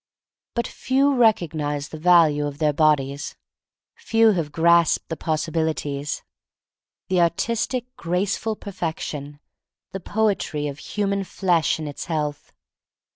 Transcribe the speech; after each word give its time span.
But 0.55 0.65
few 0.65 1.13
recognize 1.13 1.89
the 1.89 1.99
value 1.99 2.47
of 2.47 2.57
their 2.57 2.73
bodies; 2.73 3.35
few 3.95 4.31
have 4.31 4.51
grasped 4.51 5.09
the 5.09 5.15
possibilities, 5.15 6.23
the 7.07 7.21
artistic 7.21 7.95
graceful 7.97 8.55
per 8.55 8.71
fection, 8.71 9.39
the 9.91 9.99
poetry 9.99 10.65
of 10.67 10.79
human 10.79 11.23
flesh 11.23 11.77
in 11.77 11.87
its 11.87 12.05
health. 12.05 12.51